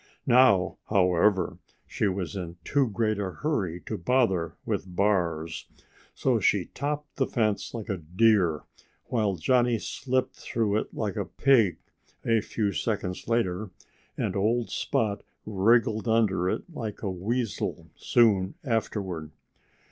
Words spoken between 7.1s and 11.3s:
the fence like a deer, while Johnnie slipped through it like a